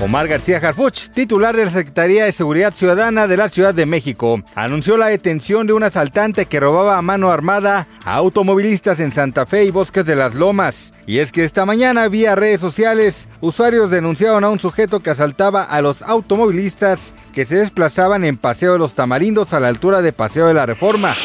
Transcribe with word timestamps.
Omar 0.00 0.28
García 0.28 0.58
Harfuch, 0.58 1.08
titular 1.08 1.56
de 1.56 1.64
la 1.64 1.72
Secretaría 1.72 2.24
de 2.24 2.30
Seguridad 2.30 2.72
Ciudadana 2.72 3.26
de 3.26 3.36
la 3.36 3.48
Ciudad 3.48 3.74
de 3.74 3.84
México, 3.84 4.40
anunció 4.54 4.96
la 4.96 5.08
detención 5.08 5.66
de 5.66 5.72
un 5.72 5.82
asaltante 5.82 6.46
que 6.46 6.60
robaba 6.60 6.96
a 6.96 7.02
mano 7.02 7.32
armada 7.32 7.88
a 8.04 8.14
automovilistas 8.14 9.00
en 9.00 9.10
Santa 9.10 9.44
Fe 9.44 9.64
y 9.64 9.72
Bosques 9.72 10.06
de 10.06 10.14
las 10.14 10.36
Lomas. 10.36 10.94
Y 11.04 11.18
es 11.18 11.32
que 11.32 11.42
esta 11.42 11.66
mañana, 11.66 12.06
vía 12.06 12.36
redes 12.36 12.60
sociales, 12.60 13.26
usuarios 13.40 13.90
denunciaron 13.90 14.44
a 14.44 14.50
un 14.50 14.60
sujeto 14.60 15.00
que 15.00 15.10
asaltaba 15.10 15.64
a 15.64 15.82
los 15.82 16.02
automovilistas 16.02 17.12
que 17.32 17.44
se 17.44 17.56
desplazaban 17.56 18.24
en 18.24 18.36
Paseo 18.36 18.74
de 18.74 18.78
los 18.78 18.94
Tamarindos 18.94 19.52
a 19.52 19.58
la 19.58 19.66
altura 19.66 20.00
de 20.00 20.12
Paseo 20.12 20.46
de 20.46 20.54
la 20.54 20.66
Reforma, 20.66 21.16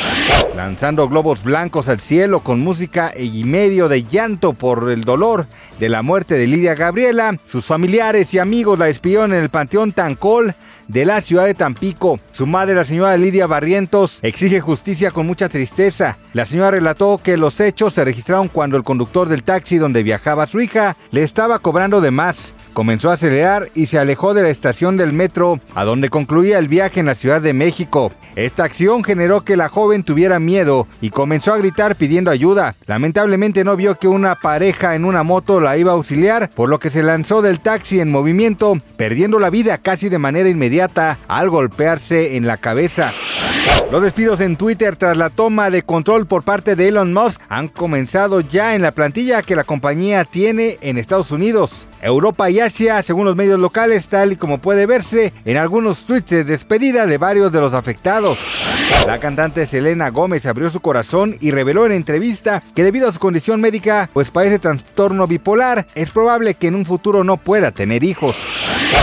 lanzando 0.55 1.09
globos 1.09 1.43
blancos 1.43 1.89
al 1.89 1.99
cielo 1.99 2.41
con 2.41 2.59
música 2.59 3.11
y 3.17 3.43
medio 3.43 3.89
de 3.89 4.03
llanto 4.03 4.53
por 4.53 4.89
el 4.91 5.03
dolor 5.03 5.47
de 5.79 5.89
la 5.89 6.01
muerte 6.01 6.35
de 6.35 6.47
Lidia 6.47 6.75
Gabriela. 6.75 7.37
Sus 7.45 7.65
familiares 7.65 8.33
y 8.33 8.39
amigos 8.39 8.77
la 8.77 8.85
despidieron 8.85 9.33
en 9.33 9.41
el 9.41 9.49
Panteón 9.49 9.93
Tancol 9.93 10.53
de 10.87 11.05
la 11.05 11.21
ciudad 11.21 11.45
de 11.45 11.53
Tampico. 11.53 12.19
Su 12.31 12.45
madre, 12.45 12.75
la 12.75 12.85
señora 12.85 13.17
Lidia 13.17 13.47
Barrientos, 13.47 14.19
exige 14.21 14.61
justicia 14.61 15.11
con 15.11 15.25
mucha 15.25 15.49
tristeza. 15.49 16.17
La 16.33 16.45
señora 16.45 16.71
relató 16.71 17.19
que 17.21 17.37
los 17.37 17.59
hechos 17.59 17.93
se 17.93 18.05
registraron 18.05 18.47
cuando 18.47 18.77
el 18.77 18.83
conductor 18.83 19.29
del 19.29 19.43
taxi 19.43 19.77
donde 19.77 20.03
viajaba 20.03 20.47
su 20.47 20.61
hija 20.61 20.95
le 21.11 21.23
estaba 21.23 21.59
cobrando 21.59 22.01
de 22.01 22.11
más. 22.11 22.53
Comenzó 22.73 23.11
a 23.11 23.13
acelerar 23.13 23.69
y 23.75 23.85
se 23.85 23.99
alejó 23.99 24.33
de 24.33 24.43
la 24.43 24.49
estación 24.49 24.97
del 24.97 25.13
metro, 25.13 25.59
a 25.75 25.85
donde 25.85 26.09
concluía 26.09 26.57
el 26.57 26.67
viaje 26.67 26.99
en 26.99 27.05
la 27.05 27.15
Ciudad 27.15 27.41
de 27.41 27.53
México. 27.53 28.11
Esta 28.35 28.63
acción 28.63 29.03
generó 29.03 29.41
que 29.41 29.55
la 29.55 29.69
joven 29.69 30.03
tuviera 30.03 30.39
miedo 30.39 30.87
y 30.99 31.11
comenzó 31.11 31.53
a 31.53 31.57
gritar 31.57 31.95
pidiendo 31.95 32.31
ayuda. 32.31 32.75
Lamentablemente 32.87 33.63
no 33.63 33.75
vio 33.75 33.95
que 33.95 34.07
una 34.07 34.35
pareja 34.35 34.95
en 34.95 35.05
una 35.05 35.21
moto 35.23 35.59
la 35.59 35.77
iba 35.77 35.91
a 35.91 35.95
auxiliar, 35.95 36.49
por 36.49 36.69
lo 36.69 36.79
que 36.79 36.89
se 36.89 37.03
lanzó 37.03 37.41
del 37.43 37.59
taxi 37.59 37.99
en 37.99 38.11
movimiento, 38.11 38.77
perdiendo 38.97 39.39
la 39.39 39.51
vida 39.51 39.77
casi 39.77 40.09
de 40.09 40.17
manera 40.17 40.49
inmediata 40.49 41.19
al 41.27 41.49
golpearse 41.49 42.35
en 42.35 42.47
la 42.47 42.57
cabeza. 42.57 43.13
Los 43.91 44.01
despidos 44.01 44.39
en 44.39 44.55
Twitter 44.55 44.95
tras 44.95 45.17
la 45.17 45.29
toma 45.29 45.69
de 45.69 45.83
control 45.83 46.25
por 46.25 46.41
parte 46.43 46.75
de 46.75 46.87
Elon 46.87 47.13
Musk 47.13 47.39
han 47.47 47.67
comenzado 47.67 48.41
ya 48.41 48.73
en 48.73 48.81
la 48.81 48.91
plantilla 48.91 49.43
que 49.43 49.55
la 49.55 49.63
compañía 49.63 50.25
tiene 50.25 50.79
en 50.81 50.97
Estados 50.97 51.29
Unidos, 51.29 51.85
Europa 52.01 52.49
y 52.49 52.59
Asia, 52.59 53.03
según 53.03 53.25
los 53.25 53.35
medios 53.35 53.59
locales, 53.59 54.07
tal 54.07 54.31
y 54.31 54.35
como 54.35 54.57
puede 54.57 54.87
verse 54.87 55.31
en 55.45 55.57
algunos 55.57 56.05
tweets 56.05 56.31
de 56.31 56.43
despedida 56.43 57.05
de 57.05 57.19
varios 57.19 57.51
de 57.51 57.61
los 57.61 57.75
afectados. 57.75 58.39
La 59.05 59.19
cantante 59.19 59.67
Selena 59.67 60.09
Gómez 60.09 60.45
abrió 60.47 60.71
su 60.71 60.79
corazón 60.79 61.35
y 61.39 61.51
reveló 61.51 61.85
en 61.85 61.91
entrevista 61.91 62.63
que 62.73 62.83
debido 62.83 63.07
a 63.07 63.13
su 63.13 63.19
condición 63.19 63.61
médica, 63.61 64.09
pues 64.11 64.31
padece 64.31 64.57
trastorno 64.57 65.27
bipolar, 65.27 65.85
es 65.93 66.09
probable 66.09 66.55
que 66.55 66.67
en 66.67 66.75
un 66.75 66.85
futuro 66.85 67.23
no 67.23 67.37
pueda 67.37 67.71
tener 67.71 68.03
hijos. 68.03 68.35